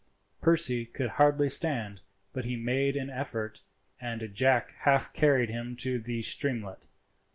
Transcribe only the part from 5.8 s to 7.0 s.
the streamlet.